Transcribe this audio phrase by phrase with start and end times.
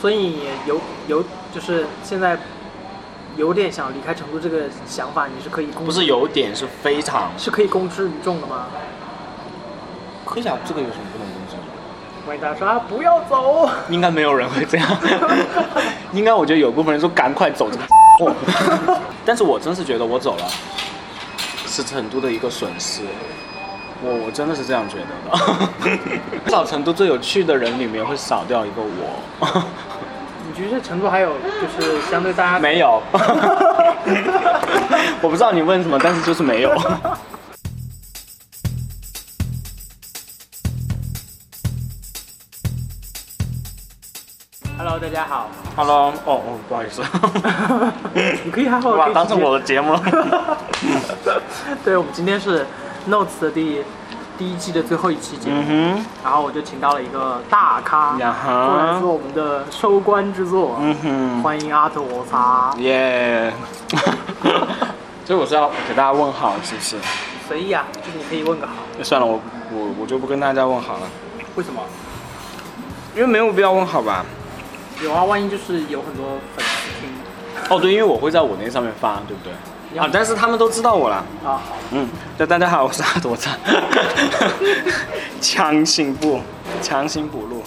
[0.00, 1.22] 所以有有
[1.54, 2.38] 就是现在
[3.36, 8.66] 有点想离开成都这个想法，你是可以公不是有点是非常是可以公之于众的吗？
[10.24, 11.58] 可以啊，这个有什么不能公之于
[12.26, 14.88] 万一大家说啊不要走， 应该没有人会这样，
[16.12, 17.84] 应该我觉得有部分人说赶快走这个
[18.18, 18.32] 货，
[19.26, 20.44] 但是我真是觉得我走了
[21.66, 23.02] 是成都的一个损失。
[24.02, 25.04] 我我真的是这样觉得
[25.90, 25.98] 的，
[26.46, 29.62] 至少成都最有趣的人里面会少掉一个我。
[30.60, 33.00] 你觉得成都还有就是相对大家没有，
[35.22, 36.70] 我不知道你问什么，但是就是没有。
[44.76, 47.02] Hello，大家好，Hello，哦哦，不好意思，
[48.44, 50.02] 你可以好好哇，可以当成我的节目了。
[51.82, 52.66] 对，我们今天是
[53.08, 53.82] Notes 的第
[54.40, 58.16] 第一季的最后一期节目，嗯然后我就请到了一个大咖，
[58.98, 63.52] 做我们的收官之作，嗯哼，欢迎阿特我茶，耶。
[65.26, 66.96] 所以我是要给大家问好，是不是？
[67.46, 69.38] 随意啊，就是你可以问个好，那算了，我
[69.74, 71.02] 我我就不跟大家问好了，
[71.56, 71.82] 为什么？
[73.14, 74.24] 因为没有必要问好吧。
[75.04, 77.10] 有啊，万一就是有很多粉丝听
[77.68, 79.52] 哦，对，因为我会在我那上面发，对不对？
[79.98, 81.16] 啊，但是他们都知道我了。
[81.44, 83.58] 啊，好，嗯，对，大家好，我是阿朵赞，
[85.40, 86.40] 强行补，
[86.80, 87.62] 强行补录。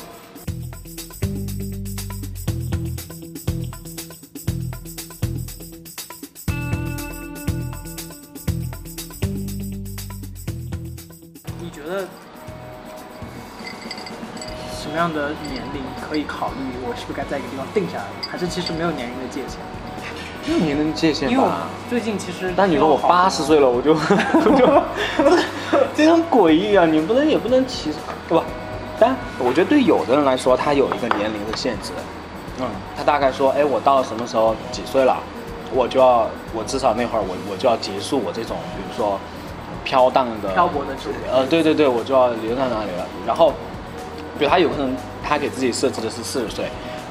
[11.59, 12.08] 你觉得
[14.80, 16.55] 什么样的年龄可以考虑
[16.87, 18.05] 我是不是该在一个地方定下来？
[18.31, 19.59] 还是其实没有年龄的界限？
[20.45, 21.67] 没有年龄界限因为我吧？
[21.89, 24.67] 最近其实，但你说我八十岁了，我就 我就
[25.95, 26.86] 这很诡异啊！
[26.86, 28.44] 你不能也不能歧视，对吧？
[28.99, 31.91] 但我觉得对有的人来说，他有一个年龄的限制。
[32.59, 35.17] 嗯，他大概说，哎，我到什么时候几岁了，
[35.73, 39.19] 我就要，我至少那会儿我我就要结束我这种，比如说
[39.83, 41.15] 飘荡的漂泊的职业。
[41.31, 43.05] 呃，对对对，我就要留在那里了。
[43.25, 43.54] 然后，
[44.37, 46.65] 比如他有可能他给自己设置的是四十岁，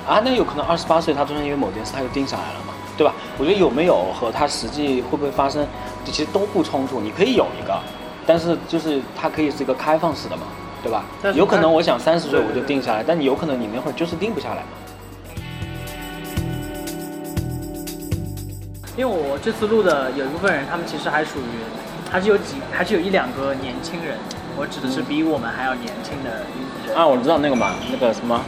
[0.07, 3.15] 啊，那有可能二十八岁他中间因为某件事他就定下来了嘛，对吧？
[3.39, 5.67] 我觉得有没有和他实际会不会发生，
[6.05, 7.01] 其实都不冲突。
[7.01, 7.79] 你可以有一个，
[8.27, 10.43] 但是就是它可以是一个开放式的嘛，
[10.83, 11.05] 对吧
[11.35, 14.69] 有可能我想三十岁我就定下来，但你有可能你那会儿就是定不下来嘛。
[18.95, 24.19] 因为我这次录的有一部分人，他们其实还属于，还是有几，还是有一两个年轻人。
[24.55, 26.31] 我指的是比我们还要年轻的
[26.87, 26.95] 人。
[26.95, 28.39] 啊，我知道那个嘛，那个什么，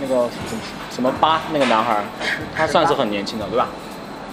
[0.00, 0.14] 那个
[0.48, 2.04] 什么什么八那个男孩儿，
[2.54, 3.68] 他算是很年轻的，对吧？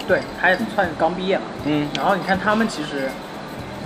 [0.06, 1.44] 对，他也算刚毕业嘛。
[1.64, 3.08] 嗯然后你看他们其实，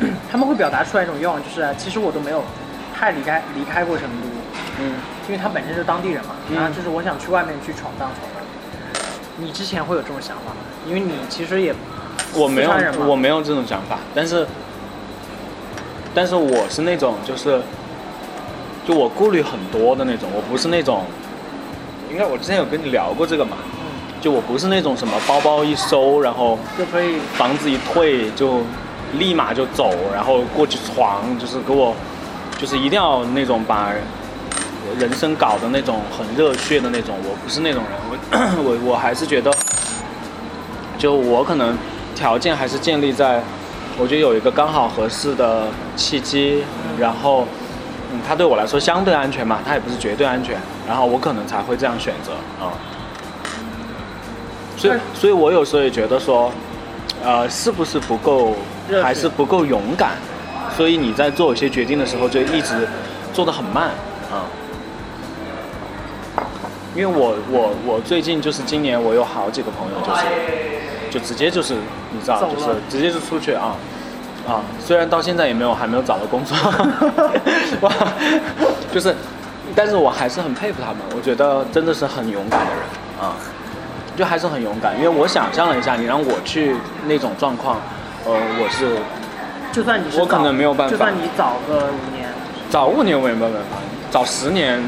[0.30, 2.42] 他们会表达出来一种愿望，就是其实我都没有
[2.94, 4.26] 太离开离开过成都，
[4.80, 4.94] 嗯。
[5.28, 6.30] 因为他本身就是当地人嘛。
[6.48, 8.42] 嗯然后就是我想去外面去闯荡闯荡。
[9.36, 10.56] 你之前会有这种想法吗？
[10.86, 11.74] 因为你其实也
[12.34, 12.70] 我没有
[13.06, 14.46] 我没有这种想法，但是，
[16.14, 17.60] 但是我是那种就是，
[18.86, 21.04] 就我顾虑很多的那种，我不是那种，
[22.10, 28.60] 应该我之前有跟你聊过这个嘛，嗯，就我不是那种什么包包一收，然后就可以房子一退就
[29.18, 31.94] 立马就走，然后过去闯，就是给我，
[32.58, 33.92] 就是一定要那种把
[34.98, 39.52] 人生搞的那种很热血的那种，我不是那种人，我我我还是觉得，
[40.98, 41.76] 就我可能
[42.14, 43.42] 条件还是建立在，
[43.98, 45.66] 我觉得有一个刚好合适的
[45.96, 46.64] 契机，
[46.98, 47.46] 然后。
[48.10, 52.32] 嗯，它对我来说相对安全嘛，它也不是绝对安全，然后我可能才会这样选择
[52.64, 52.72] 啊。
[54.76, 56.50] 所以，所以我有时候也觉得说，
[57.24, 58.54] 呃，是不是不够
[59.02, 60.12] 还是不够勇敢？
[60.76, 62.88] 所以你在做有些决定的时候，就一直
[63.32, 63.90] 做得很慢
[64.30, 64.46] 啊。
[66.94, 70.22] 因为我我我最近就是今年我有好几个朋友就是
[71.10, 71.74] 就直接就是
[72.12, 73.76] 你知道就是直接就出去啊
[74.48, 76.56] 啊，虽然到现在也没有还没有找到工作，
[77.82, 77.92] 哇，
[78.90, 79.14] 就是，
[79.76, 82.82] 但是我还是很佩服他们，我觉得真的是很勇敢的人
[83.20, 83.36] 啊，
[84.16, 86.74] 就还是很勇敢，因为我想象了一下，你让我去
[87.06, 87.76] 那种状况，
[88.24, 88.96] 呃，我是
[89.70, 92.28] 就算你是我可能没有办法就算你早个五年，
[92.70, 93.76] 早五年我也没有办法，
[94.10, 94.82] 早十年，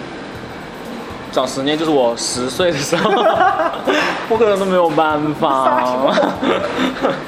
[1.32, 3.10] 早十年就是我十岁的时候，
[4.28, 5.80] 我可能都没有办法。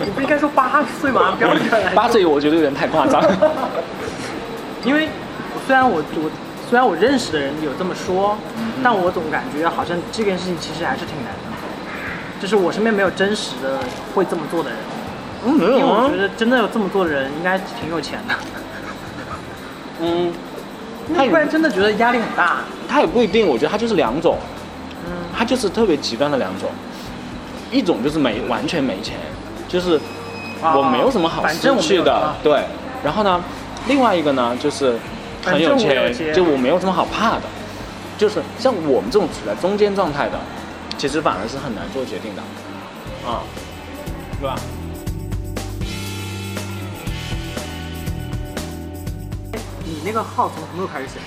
[0.04, 1.34] 你不应该说八十岁吗？
[1.38, 3.22] 标准来八岁我觉得有点太夸张。
[4.84, 5.08] 因为
[5.66, 6.30] 虽然我我
[6.68, 8.36] 虽然我认识的人有这么说，
[8.82, 11.52] 但我总感觉好像这件事情其实还是挺难的。
[12.40, 13.78] 就是我身边没有真实的
[14.14, 14.78] 会这么做的人，
[15.46, 16.16] 嗯，没因为我觉。
[16.16, 18.34] 得真的有这么做的人应该挺有钱的。
[20.00, 20.32] 嗯，
[21.14, 22.58] 他不然真的觉得压力很大。
[22.88, 24.36] 他也不一定，我觉得他就是两种。
[25.04, 26.70] 嗯，它就是特别极端的两种，
[27.72, 29.16] 一种就是没完全没钱，
[29.66, 29.98] 就是
[30.62, 32.62] 我没有什么好失去的啊，对。
[33.02, 33.42] 然后呢，
[33.88, 34.96] 另外一个呢就是
[35.44, 37.42] 很有钱，就我没有什么好怕的，
[38.16, 40.38] 就是像我们这种处在中间状态的，
[40.96, 42.42] 其实反而是很难做决定的，
[43.28, 43.42] 啊、
[44.38, 44.54] 是吧？
[50.04, 51.20] 那个号从什么时候开始写？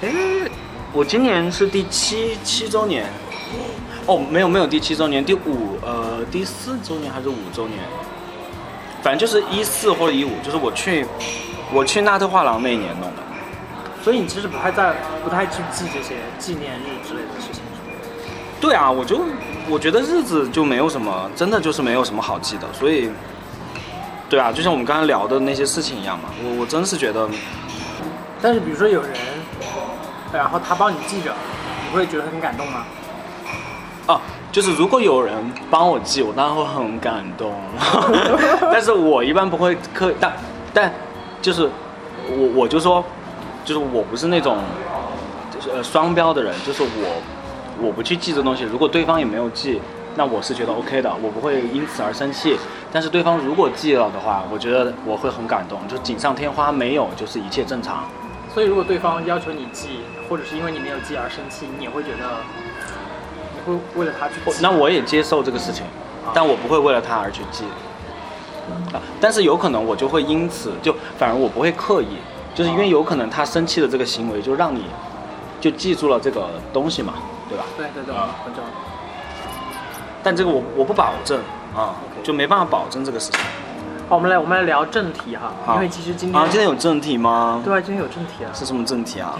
[0.00, 0.50] 哎，
[0.92, 3.06] 我今年是第七七周年，
[4.06, 7.78] 哦，没有没有第七周年，第五呃第四周年还是五周年，
[9.02, 11.06] 反正就是一四或者一五，就是我去
[11.72, 13.22] 我去纳特画廊那一年弄的。
[14.02, 17.60] 所以你其实不太在，不太去记这些纪念日之类的事情。
[18.60, 19.20] 对啊，我就
[19.68, 23.10] 我觉得日子就没有什么，真的就是没有什么好记的，所以，
[24.28, 27.26] 对啊，就像我们刚才聊的那些事情一样嘛，我我真是觉得，
[28.42, 29.12] 但是比如说有人，
[30.32, 31.32] 然后他帮你记着，
[31.84, 32.84] 你会觉得很感动吗？
[34.06, 34.20] 哦，
[34.52, 35.34] 就是如果有人
[35.70, 37.54] 帮我记，我当然会很感动，
[38.70, 40.32] 但是我一般不会刻，但
[40.74, 40.92] 但
[41.40, 41.68] 就是
[42.30, 43.02] 我我就说，
[43.64, 44.58] 就是我不是那种
[45.50, 47.22] 就是呃双标的人，就是我
[47.80, 49.80] 我不去记这东西，如果对方也没有记，
[50.18, 52.58] 那我是觉得 OK 的，我不会因此而生气。
[52.92, 58.02] 但是对方如果记了的话，我觉得我会很感动，就锦上添花，没有就是一切正常。
[58.52, 62.24] 所以如果对方要求你记，或者是因为你没有记而生气，你也会觉得，
[63.54, 64.58] 你会为了他去记。
[64.60, 65.86] 那我也接受这个事情，
[66.34, 67.62] 但我不会为了他而去记。
[68.92, 72.16] 啊，但是有可能我就会因此就反而我不会刻意，
[72.56, 74.82] 就是因为有可能他生气的这个行为就让你
[75.60, 77.14] 就记住了这个东西嘛，
[77.48, 77.64] 对吧？
[77.76, 78.66] 对对对，啊我知道。
[80.22, 81.40] 但这个我我不保证
[81.76, 83.40] 啊就没办法保证这个事情。
[84.08, 87.60] 好，我们来我们来聊正题哈，因为其实今天啊，今天有正题吗？
[87.64, 89.38] 对啊，今天有正题啊，是什么正题啊？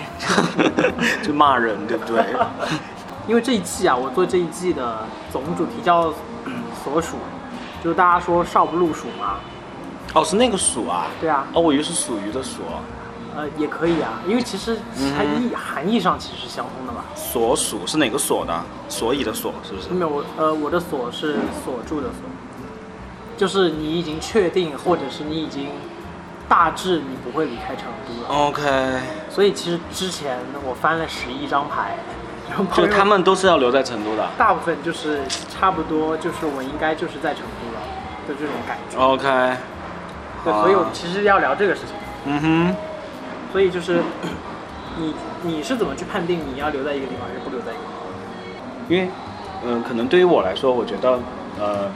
[1.24, 2.22] 就骂人，对不对？
[3.26, 4.98] 因为这一季啊，我做这一季的
[5.32, 6.12] 总主题叫
[6.44, 7.16] 嗯所属，
[7.82, 9.36] 就是大家说少不入蜀嘛，
[10.14, 11.06] 哦，是那个蜀啊？
[11.20, 12.60] 对啊，哦，我以为是属于的鼠。
[13.38, 14.76] 呃也可以啊，因为其实
[15.16, 17.04] 它意含义上其实是相通的嘛。
[17.14, 18.60] 所属是哪个所的？
[18.88, 19.90] 所以的所是不是？
[19.90, 22.28] 没有，我呃我的所是锁住的锁，
[23.36, 25.68] 就是你已经确定，或者是你已经
[26.48, 28.40] 大致你不会离开成都了。
[28.40, 29.00] OK，
[29.30, 30.36] 所以其实之前
[30.66, 31.94] 我翻了十一张牌，
[32.50, 34.28] 然后就他们都是要留在成都的。
[34.36, 37.80] 大部分就是差不多，就是我应该就是在成都了
[38.26, 38.98] 的这种感觉。
[38.98, 39.56] OK，
[40.42, 41.94] 对，所以我们其实要聊这个事情。
[42.24, 42.76] 嗯哼，
[43.52, 44.02] 所以就是
[44.98, 47.92] 你你是怎么去判定你要留在一个地方还是不留在一个地方？
[48.88, 49.08] 因为，
[49.64, 51.18] 嗯、可能对于我来说，我觉得，
[51.58, 51.90] 呃，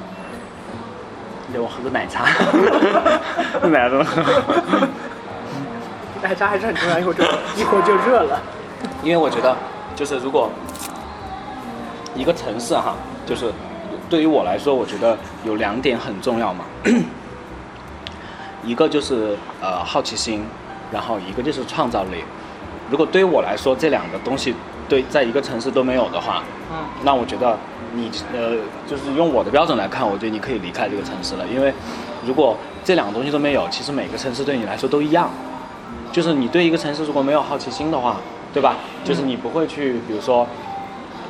[1.53, 2.25] 给我喝个奶茶，
[3.69, 4.05] 奶茶。
[6.23, 7.25] 奶茶还是很重要，一会儿就
[7.61, 8.41] 一会儿就热了。
[9.03, 9.57] 因为我觉得，
[9.97, 10.51] 就是如果
[12.15, 12.95] 一个城市哈，
[13.27, 13.53] 就是
[14.09, 16.65] 对于我来说，我觉得有两点很重要嘛。
[18.63, 20.45] 一个就是呃好奇心，
[20.93, 22.23] 然后一个就是创造力。
[22.91, 24.55] 如果对于我来说，这两个东西
[24.89, 27.59] 对在一个城市都没有的话，嗯，那我觉得
[27.95, 28.57] 你呃，
[28.87, 31.73] 就是用我的标准来看，我觉得你可以离开这个城市了，因为
[32.27, 35.31] 如果这两个东西都没有，其实每个城市对你来说都一样。
[36.13, 38.17] 就是你对一个城市如果没有好奇心的话，
[38.53, 38.77] 对吧？
[39.03, 40.47] 就是你不会去，比如说，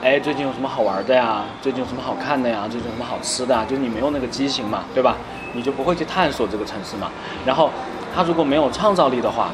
[0.03, 1.45] 哎，最近有什么好玩的呀？
[1.61, 2.63] 最近有什么好看的呀？
[2.69, 3.65] 最近有什么好吃的啊？
[3.69, 5.17] 就是你没有那个激情嘛，对吧？
[5.53, 7.09] 你就不会去探索这个城市嘛。
[7.47, 7.71] 然后，
[8.14, 9.50] 他如果没有创造力的话，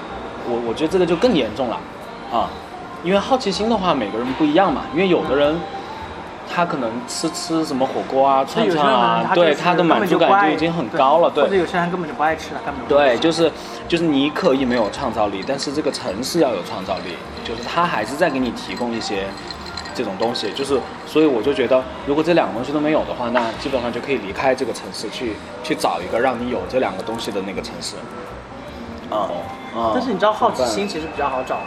[0.49, 1.79] 我我觉得这个就更严重了，
[2.33, 2.49] 啊，
[3.03, 4.83] 因为好奇心的话，每个人不一样嘛。
[4.93, 5.59] 因为有的人，
[6.53, 13.51] 他可能吃吃什么火锅啊、串串啊，对他的满足感就已经很高了，对或者有些人根本就不爱吃了，根本就对，就是
[13.87, 19.27] 就是你可以没有创造力，但是这个城市要有创造力，就是他还是在给你提供一些
[19.95, 27.95] 这种东西，就是所以我就觉得，如果这两个东西都没有的话，那基本上就可以离开这个城市，去去找一个让你有这两个东西的那个城市。
[29.11, 29.29] 啊、
[29.75, 31.63] 啊、但是你知道好奇心其实比较好找的，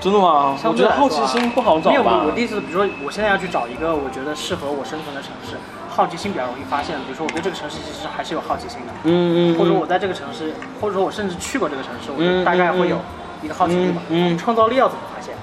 [0.00, 0.56] 真的吗？
[0.64, 5.56] 我觉得好奇心不好找没有，吧我我的意思，比如说我现在要去找一个我觉得适合我生存的城市，
[5.88, 6.96] 好奇心比较容易发现。
[7.00, 12.98] 比如说我对这个城市其实还是有好奇心的，嗯嗯，或者我在这个城市，或者说我甚至去过这个城市，我嗯就大概嗯会有
[13.42, 14.00] 一个好奇心吧。
[14.08, 15.34] 嗯嗯创造力要怎么发现？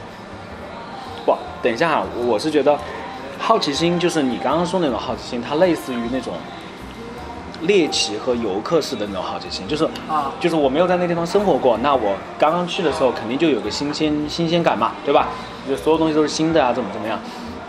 [1.25, 2.77] 不，等一下哈，我是觉得
[3.37, 6.33] 好奇心就是你刚刚说那种好奇心，它类似于那种
[7.65, 15.27] 猎奇和游客式的那种好奇心，就是啊就是我没有在那地方生活过，那我刚刚去的时候肯定就有个新鲜新鲜感嘛，对吧？
[15.67, 17.19] 就所有东西都是新的啊，怎么怎么样？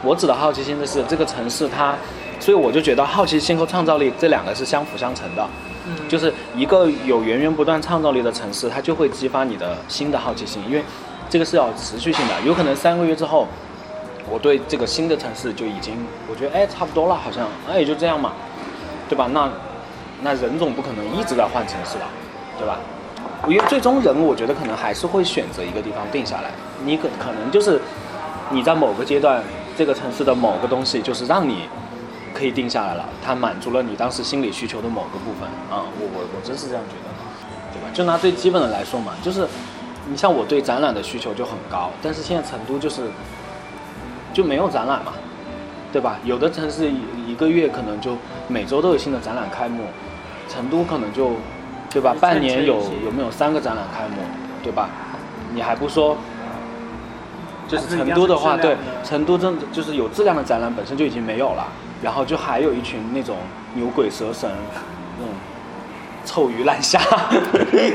[0.02, 1.94] 我指的好奇心的是这个城市它，
[2.38, 5.46] 所以我就觉得好奇心和创造力这两个是相辅相成的。
[5.88, 10.82] 嗯就是一个有源源不断创造力的城市，它就会激发你的新的好奇心，因为
[11.30, 13.46] 这个是要持续性的，有可能三个月之后，
[14.28, 15.94] 我对这个新的城市就已经，
[16.28, 18.32] 我觉得哎差不多了，好像哎也就这样嘛，
[19.08, 19.28] 对吧？
[19.32, 19.48] 那
[20.23, 22.06] 那人总不可能一直在换城市吧，
[22.58, 22.78] 对吧？
[23.49, 26.50] 因为最终人，我觉得可能还是会选择一个地方定下来。
[26.85, 27.80] 你可可能就是
[28.50, 29.42] 你在某个阶段，
[29.76, 31.68] 这个城市的某个东西就是让你
[32.35, 37.88] 可以定下来了，它满足了你当时心理需求的某个部分啊、我我我真是这样觉得，对吧？
[37.92, 39.46] 就拿最基本的来说嘛，就是
[40.08, 43.02] 你像我对展览的需求就很高，但是现在成都就是
[44.32, 45.12] 就没有展览嘛，
[45.92, 46.18] 对吧？
[46.25, 48.16] 有的城市一一个月可能就
[48.49, 49.85] 每周都有新的展览开幕，
[50.48, 51.32] 成都可能就，
[51.90, 52.14] 对吧？
[52.20, 54.22] 半年有有没有三个展览开幕，
[54.62, 54.88] 对吧？
[55.54, 56.16] 你还不说，
[57.68, 61.66] 就是成都的话，对成都真的就是有质量的展览本身就已经没有了，
[62.02, 63.36] 然后就还有一群那种
[63.74, 64.50] 牛鬼蛇神，
[65.18, 65.34] 那种
[66.24, 67.00] 臭鱼烂虾，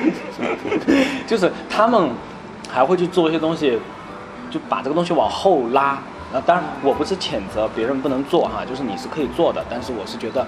[1.27, 2.09] 就是他们
[2.69, 3.79] 还会去做一些东西，
[4.49, 5.99] 就把这个东西往后拉。
[6.33, 10.45] 那当然，我不是谴责别人不能做哈，就是你是可以做的，但是我是觉得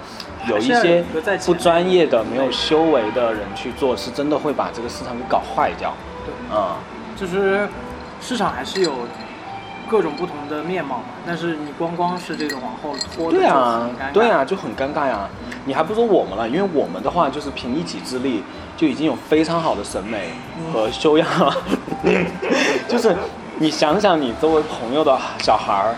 [0.48, 1.04] 有一些
[1.44, 5.92] 不专业的、没有修为的人去做，是真的会把这个市场给搞坏掉。
[6.24, 6.74] 对，嗯、
[7.16, 7.68] 就是
[8.20, 8.92] 市场还是有
[9.86, 15.28] 各种不同的面貌嘛，但是你光光是这种往后拖，对啊对啊，就很尴尬呀。
[15.66, 18.42] 你还不如我们了，因为我们的话就是凭一己之力
[18.76, 20.30] 就已经有非常好的审美
[20.72, 21.56] 和修养了。
[22.88, 23.16] 就是
[23.64, 25.94] 你想想你周围朋友的小孩儿，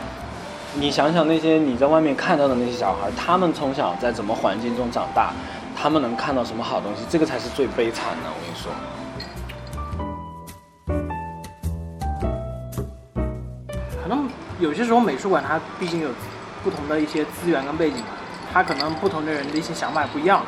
[0.74, 5.32] 你想想那些你在外面看到的那些小孩儿，他们从小在怎么环境中长大，
[5.76, 8.30] 他们能看到什么好东西，这个才是最悲惨的。
[8.30, 8.70] 我跟你说。
[14.00, 14.28] 可能
[14.60, 16.10] 有些时候美术馆它毕竟有
[16.62, 18.14] 不同的一些资源跟背景嘛，
[18.52, 20.40] 它可能不同的人的一些想法不一样，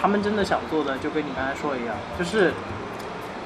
[0.00, 2.50] 他们真的想做的就跟你刚才说的一样，就是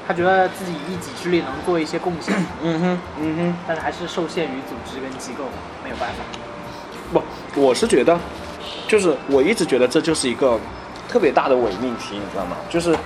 [0.06, 3.54] 他觉得自己一己之力能做一些贡献，嗯哼，嗯哼。
[3.66, 5.44] 但是还是受限于组织跟机构，
[5.82, 6.16] 没有办法。
[7.12, 8.18] 不，我是觉得，
[8.86, 10.58] 就是我一直觉得这就是一个
[11.08, 12.56] 特别大的伪命题，你知道吗？
[12.68, 12.96] 就是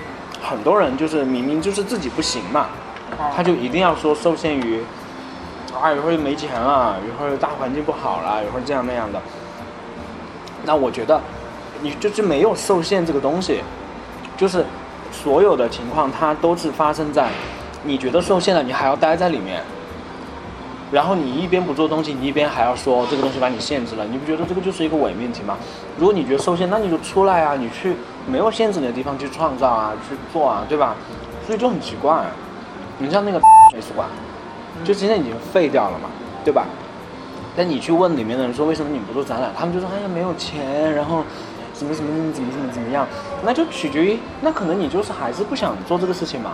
[0.43, 2.69] 很多人就是明明就是自己不行嘛，
[3.35, 4.83] 他就一定要说受限于
[5.81, 9.21] 啊，一会儿没钱了，一会儿大环境不好了，一会儿这样那样的。
[10.65, 11.21] 那我觉得
[11.81, 13.63] 你就是没有受限这个东西，
[14.37, 14.65] 就是
[15.13, 17.29] 所有的情况它都是发生在
[17.85, 19.63] 你觉得受限了，你还要待在里面。
[20.93, 25.57] 然后你一边不做东西，你一边还要说这个东西把你限制了，你不觉得这个就是一个伪命题吗？
[25.97, 27.95] 如果你觉得受限，那你就出来啊，你去
[28.27, 30.97] 没有限制你的地方去创造啊，去做啊，对吧？
[31.47, 32.25] 所以就很奇怪。
[32.99, 33.39] 你像那个
[33.73, 34.09] 美术馆，
[34.85, 36.09] 就现在已经废掉了嘛，
[36.45, 36.67] 对吧？
[37.57, 41.23] 但你去问里面的人说为什么你不做展览，他们就说哎呀没有钱，然后
[41.81, 43.07] 怎么怎么怎么怎么怎么样，
[43.43, 46.51] 那就取决于那可能你就是还是不想做这个事情嘛。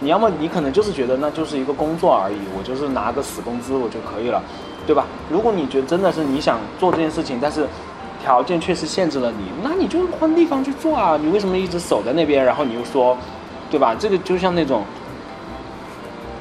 [0.00, 4.42] 你要么你可能就是觉得那就是一个工作而已，我就是拿个死工资我就可以了，
[4.86, 5.04] 对吧？
[5.28, 7.66] 如果你觉得真的是你想做这件事情，但是
[8.22, 11.18] 条件确实限制了你，那你就换地方去做啊！
[11.20, 13.14] 你为什么一直守在那边，然后你又说，
[13.70, 13.94] 对吧？
[13.94, 14.84] 这个就像那种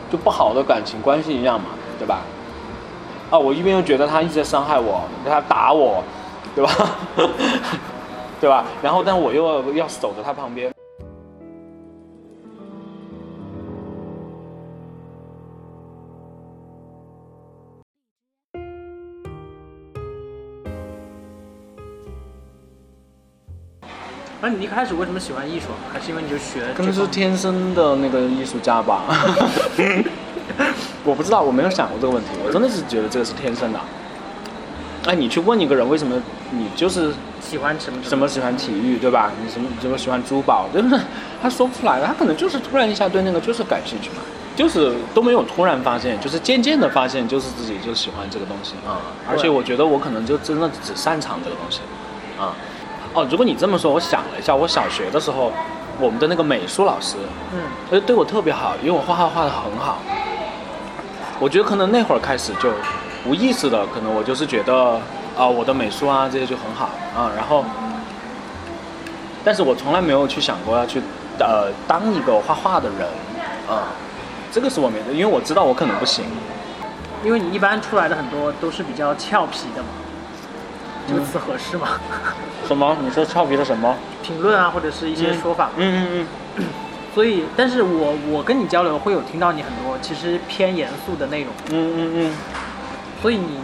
[0.10, 1.66] 就不好的感情关系一样嘛，
[2.00, 2.22] 对吧？
[3.30, 6.02] 啊，我一边又觉得他一直在伤害我，他打我，
[6.56, 6.72] 对吧？
[8.42, 8.66] 对吧？
[8.82, 10.74] 然后但我又要要守着他旁边。
[24.44, 25.94] 那你一开始为什么喜欢艺术啊？
[25.94, 27.06] 还是因为你就学可能是？
[27.06, 29.04] 天生的那个艺术家吧。
[31.06, 33.80] 我不知道，我没有想过这个问题，我真的是觉得这个是天生的。
[35.08, 36.16] 哎，你去问一个人为什么
[36.52, 38.28] 你就是喜欢什么什么？
[38.28, 39.32] 喜欢体育，对吧？
[39.44, 41.02] 你什么什么喜欢珠宝，就是
[41.42, 44.18] 他说不出来的，他可能就是突然一下对那个就是感兴趣嘛，
[44.56, 51.80] 就是都没有突然发现，就是渐渐的发现，就是自己就喜欢这个东西啊、而且我觉得我可能就真的只擅长这个东西
[52.40, 52.54] 啊、
[53.16, 55.52] 哦，如果你这么说，我想了一下，我小学的时候，
[56.00, 57.16] 我们的那个美术老师，
[57.54, 59.98] 嗯，他就，对我特别好，因为我画画画的很好。
[61.40, 62.70] 我觉得可能那会儿开始就
[63.26, 65.00] 无意识的，可能我就是觉得
[65.38, 67.64] 啊、我的美术啊这些就很好啊，然后，
[69.44, 71.02] 但是我从来没有去想过要去
[71.40, 73.08] 呃当一个画画的人
[73.70, 73.88] 啊、
[74.52, 76.26] 这个是我没的，因为我知道我可能不行。
[77.24, 79.90] 因为你一般出来的很多都是比较俏皮的嘛，
[81.08, 81.88] 这个词合适吗？
[82.68, 82.98] 什么？
[83.02, 83.96] 你说俏皮的什么？
[84.24, 85.70] 评论啊，或者是一些说法。
[85.78, 86.66] 嗯嗯嗯。
[87.14, 92.34] 所以，但是我我跟你交流会有听到你很多其实偏严肃的内容，嗯嗯嗯
[93.22, 93.58] 所以你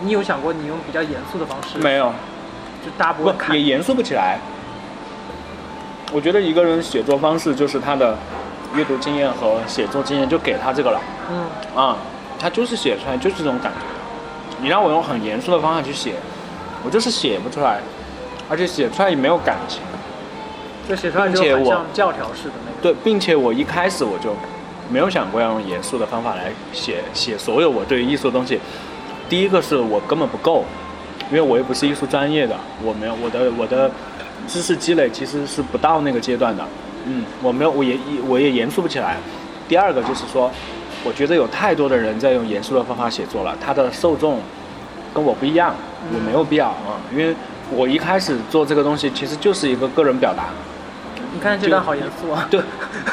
[0.00, 2.12] 你有想过你用比较严肃的方式，嗯，没有，
[2.84, 4.38] 就大家不会看不也严肃不起来。
[6.12, 8.18] 我觉得一个人写作方式就是他的
[8.74, 11.96] 阅读经验和写作经验就给他这个了嗯，啊，
[12.38, 13.78] 他就是写出来就是这种感觉。
[14.60, 16.14] 你让我用很严肃的方法去写，
[16.84, 17.80] 我就是写不出来，
[18.48, 19.80] 而且写出来也没有感情。
[20.88, 22.82] 就写出来就很像教条式的那个。
[22.82, 24.34] 对，并且我一开始我就
[24.88, 28.60] 没有想过要用严肃的方法来写写所有我对艺术的东西。
[29.30, 30.64] 第一个是我根本不够，
[31.30, 33.88] 因为我又不是艺术专业的，我没有我的我的
[34.48, 36.64] 知识积累其实是不到那个阶段的。
[37.06, 37.96] 嗯，我没有，我也
[38.26, 39.16] 我也严肃不起来。
[39.68, 40.50] 第二个就是说，
[41.04, 44.40] 我觉得有太多的人在用严肃的方法写作了，他的受众
[45.14, 45.72] 跟我不一样，
[46.12, 47.32] 我没有必要啊、因为
[47.70, 50.46] 我一开始做这个东西其实就是一个个人表达。
[51.32, 52.48] 你看这段好严肃啊！
[52.50, 52.60] 对，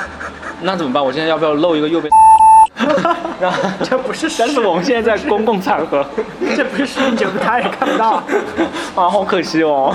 [0.63, 1.05] 那怎么办？
[1.05, 2.11] 我现在要不要露一个右边？
[3.39, 6.05] 然后，这不是但是我们现在在 公共场合，
[6.55, 8.23] 这不是视频节目，他也看不到。
[8.95, 9.93] 啊，好可惜哦。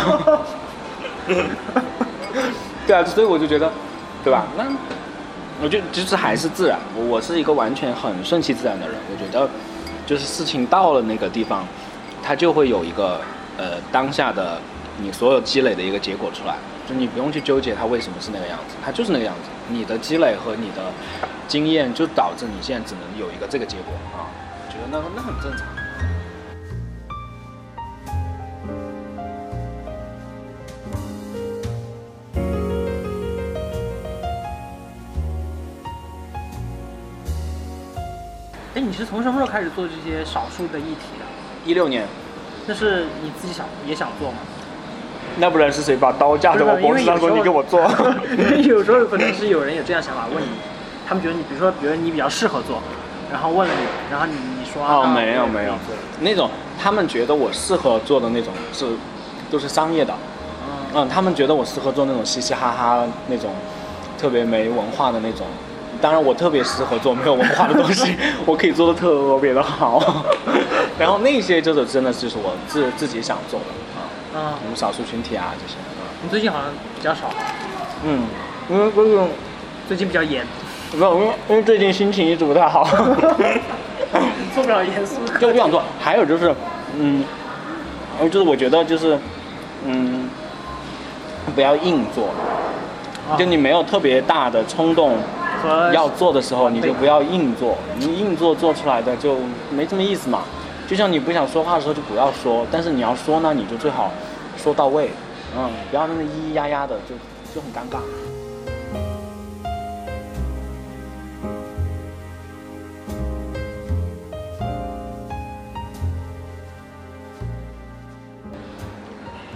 [2.86, 3.70] 对啊，所以我就觉得，
[4.22, 4.46] 对吧？
[4.56, 4.64] 那
[5.62, 6.78] 我觉得就是还是自然。
[6.96, 8.96] 我我是一个完全很顺其自然的人。
[9.10, 9.48] 我觉得，
[10.06, 11.64] 就是事情到了那个地方，
[12.22, 13.20] 它就会有一个
[13.56, 14.60] 呃当下的
[15.00, 16.54] 你所有积累的一个结果出来。
[16.88, 19.50] 就你不用去纠结它为什么是那个样子，它就是那个样子。
[19.68, 20.82] 你的积累和你的
[21.52, 24.24] 经验就导致你现在只能有一个这个结果啊。
[24.56, 25.66] 我觉得那那很正常。
[38.74, 41.70] 哎，你是从什么时候开始做这些少数的议题的？
[41.70, 42.06] 一六年，
[42.66, 44.38] 那是你自己想也想做吗？
[45.36, 47.82] 那不然是谁把刀架在我脖子上说你给我做？
[48.64, 50.48] 有时候可能是有人有这样想法问你，
[51.12, 52.80] 他们觉得你，比如说，比如你比较适合做，
[53.30, 55.74] 然后问了你，然后你你说哦，啊没有没有。
[56.20, 56.48] 那种
[56.82, 58.86] 他们觉得我适合做的那种是
[59.50, 60.14] 都是商业的，
[60.66, 61.02] 嗯。
[61.02, 63.54] 嗯，他们觉得我适合做那种嘻嘻哈哈那种
[64.18, 65.46] 特别没文化的那种。
[66.00, 68.16] 当然，我特别适合做没有文化的东西，
[68.46, 70.24] 我可以做的特别的好。
[70.98, 73.66] 然后那些就是真的就是我自自己想做的。
[74.00, 75.76] 啊，嗯，我们少数群体啊这些。
[76.22, 77.28] 你最近好像比较少，
[78.02, 78.24] 嗯，
[78.70, 79.28] 因为这种
[79.86, 80.46] 最近比较严，
[80.94, 82.84] 没有，因为因为最近心情一直不太好。
[84.54, 85.82] 做不了严肃的就不想做。
[85.98, 86.54] 还有就是，
[86.98, 87.24] 嗯，
[88.20, 89.18] 呃就是我觉得就是，
[89.86, 90.28] 嗯，
[91.54, 92.26] 不要硬做，
[93.30, 95.16] 啊就你没有特别大的冲动
[95.62, 97.78] 和要做的时候，你就不要硬做。
[97.96, 99.36] 你硬做做出来的就
[99.70, 100.42] 没什么意思嘛。
[100.86, 104.10] 就像你不想说话的时候就不要说，但是你要说呢，你就最好
[104.58, 105.10] 说到位，
[105.56, 107.14] 嗯，不要那么咿咿呀呀的，就
[107.54, 107.98] 就很尴尬。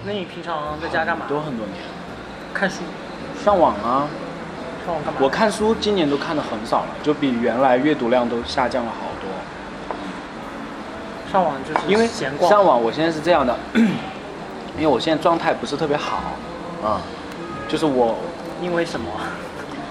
[0.07, 1.27] 那你平常在家干嘛？
[1.29, 1.79] 都很多年，
[2.55, 2.77] 看书，
[3.45, 4.07] 上网啊，
[4.87, 5.19] 上网干嘛？
[5.21, 9.29] 我看书今年都看的很少了，就比原来阅读量都下降了好多。
[11.33, 13.59] 上网就是因为闲逛，上网，我现在是这样的，
[14.79, 16.19] 因为我现在状态不是特别好，
[16.85, 17.01] 啊、
[17.69, 18.15] 就是我
[18.63, 19.11] 因为什么？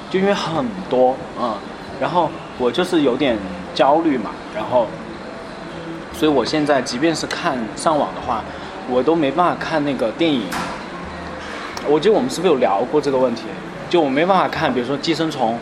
[0.09, 1.53] 就因为很多，嗯，
[1.99, 3.37] 然后我就是有点
[3.73, 4.87] 焦虑嘛，然后，
[6.13, 8.41] 所以我现在即便是看上网的话，
[8.89, 10.43] 我都没办法看那个电影。
[11.87, 13.43] 我记得我们是不是有聊过这个问题？
[13.89, 15.53] 就我没办法看，比如说《寄生虫》，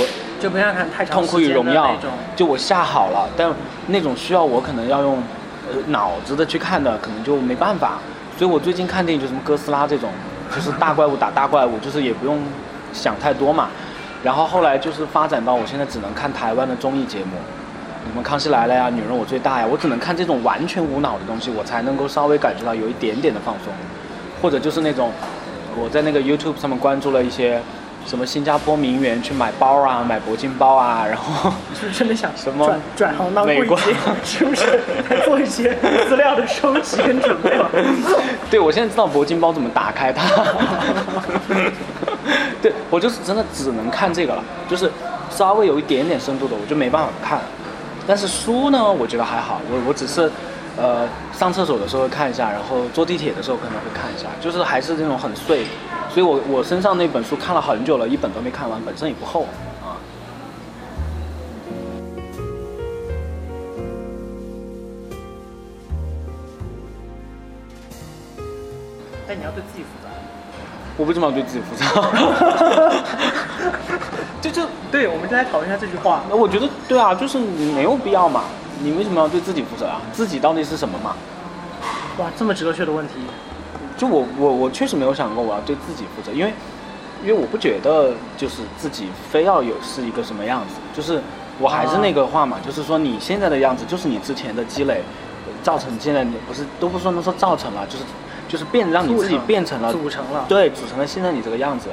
[0.00, 0.06] 我
[0.40, 2.10] 就不想看太长痛苦与荣耀那种。
[2.34, 3.48] 就我下好了，但
[3.86, 5.22] 那种需要我可能要用
[5.70, 7.98] 呃脑子的去看的，可能就没办法。
[8.36, 10.10] 所以我最近看电影就什么哥斯拉这种，
[10.54, 12.42] 就是大怪物打大怪物，就是也不用
[12.92, 13.68] 想太多嘛。
[14.22, 17.36] 然后后来就是发展到我现在只能看台湾的综艺节目，
[18.08, 23.72] 什么《康熙来了》呀，《女人我最大》呀，我只能看这种完全无脑的东西，我才能够稍微感觉到有一点点的放松，
[24.40, 25.12] 或者就是那种
[25.76, 27.60] 我在那个 YouTube 上面关注了一些
[28.06, 33.76] 什么新加坡名媛去买包啊，买铂金包啊，然后是不是真的想 什么转转行当美国？
[34.24, 35.76] 是不是在做一些
[36.08, 37.70] 资料的收集跟准备了？
[38.50, 40.24] 对，我现在知道铂金包怎么打开它。
[42.60, 44.90] 对我就是真的只能看这个了，就是
[45.30, 47.38] 稍微有一点点深度的我就没办法看。
[48.08, 50.32] 但是书呢，我觉得还好，我我只是
[50.78, 55.66] 呃上厕所的时候会看一下，然后坐地铁的时候可能会看一下，就是还是那种很碎。
[56.08, 59.42] 所以我我身上那本书看了很久了，一本都没看完，本身也不厚
[59.82, 60.00] 啊。
[69.28, 70.07] 但你要对自己负责。
[70.98, 71.84] 我为什么要对自己负责？
[74.42, 76.22] 就就对，我们就来讨论一下这句话。
[76.28, 78.44] 那我觉得对啊，就是没有必要嘛。
[78.82, 80.02] 你为什么要对自己负责啊？
[80.12, 81.16] 自己到底是什么嘛？
[82.18, 83.14] 哇，这么哲学的问题，
[83.96, 86.52] 就我我我确实没有想过我要对自己负责，因为
[87.22, 91.22] 因为我不觉得就是自己非要有是一个什么样子，就是
[91.58, 95.02] 我还是那个话嘛，就是说你现在的样子就是你之前的积累
[95.62, 98.04] 造成现在你不是都不说能说造成了，就是
[98.48, 101.90] 就是变让你自己变成了组成了对，组成了现在你这个样子。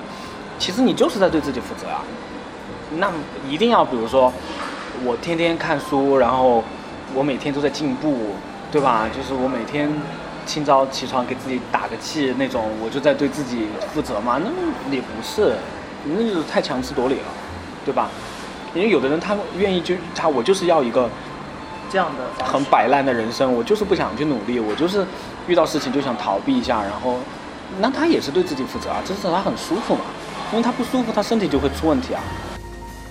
[0.58, 2.02] 其实你就是在对自己负责啊。
[2.98, 3.12] 那
[3.50, 4.32] 一定要比如说
[5.04, 6.64] 我天天看书，然后
[7.14, 8.36] 我每天都在进步，
[8.72, 9.08] 对吧？
[9.14, 9.92] 就是我每天
[10.46, 14.40] 清早起床给自己打个气那种，我就在对自己负责嘛？
[14.40, 15.56] 那也不是，
[16.06, 17.28] 那就是太强词夺理了，
[17.84, 18.10] 对吧？
[18.74, 21.10] 因为有的人他愿意就他我就是要一个
[21.92, 25.06] 这样的很摆烂的人生，我就是不想去努力，我就是
[25.48, 27.18] 遇到事情就想逃避一下，然后
[27.80, 30.02] 那他也是对自己负责啊，这是他很舒服嘛，
[30.52, 32.22] 因为他不舒服，他身体就会出问题啊。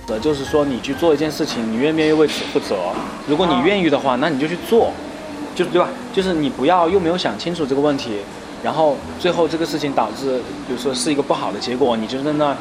[0.09, 2.77] 呃，就是说你去做一件事情，你愿不愿意为此负责？
[3.27, 4.93] 如果你愿意的话，那你就去做，
[5.55, 5.89] 就是对吧？
[6.13, 8.19] 就是你不要又没有想清楚这个问题，
[8.63, 12.55] 然后最后这个事情导致，比如说是一个不好的结果，你就在那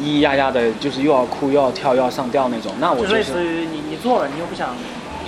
[0.00, 4.70] 咿咿呀呀的，就是又要哭又要跳又要上吊那种，那我就类似于你你做了，你又不想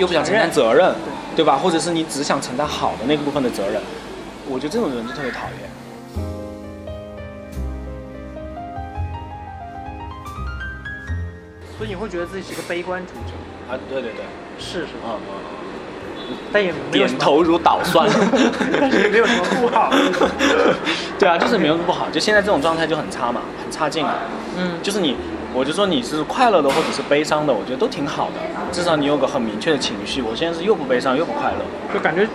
[0.01, 0.95] 又不想承担责任，
[1.37, 1.57] 对对吧？
[1.57, 3.81] 或者是你只想承担好的那个部分的责任，
[4.49, 5.71] 我觉得这种人就特别讨厌。
[11.77, 13.35] 所以你会觉得自己是个悲观主义者，
[13.71, 14.25] 啊，对对对，
[14.59, 15.19] 是是，嗯
[16.53, 18.09] 但也嗯，没有，点头如捣蒜。
[18.81, 19.91] 但是也没有什么不好。
[21.19, 24.07] 对啊，就是没有不好，就现在这种状态就很差嘛，很差劲。
[24.57, 25.17] 嗯，就是你，
[25.53, 28.37] 我就说你是快乐的或者是悲伤的，我觉得都挺好的，
[28.73, 30.23] 至少你有个很明确的情绪。
[30.23, 31.59] 我现在是又不悲伤又不快乐，
[31.93, 32.27] 就感觉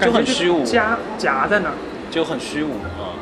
[0.00, 1.74] 就很虚无夹夹在那儿。
[2.10, 3.16] 就很虚无啊。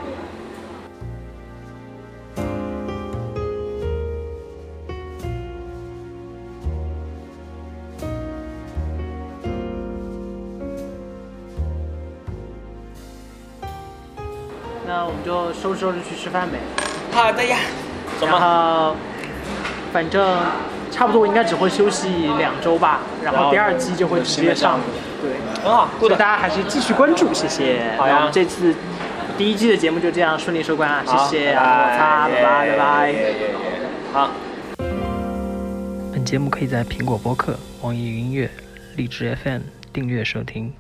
[14.87, 16.59] 那我们就收拾收拾去吃饭呗。
[17.13, 17.59] 好的呀，
[18.19, 18.41] 走然吗？
[18.41, 18.97] 后
[19.99, 20.39] 反正
[20.93, 24.79] 差不多应该只会休息两周吧，然然后后第二季就会直接上。
[25.21, 25.33] 对，
[25.65, 26.13] 很好所以。
[26.13, 27.97] 大家还是继续关注，谢谢。
[27.97, 28.73] 好呀那我们这次
[29.37, 33.11] 第一季的节目就这样顺利收官啊，谢谢，啊擦，拜拜，拜拜。
[33.11, 33.55] 耶耶耶
[34.13, 34.31] 好。
[36.13, 38.49] 本节目可以在苹果播客、网易云音乐、
[38.95, 40.73] 荔枝 FM 订阅收听。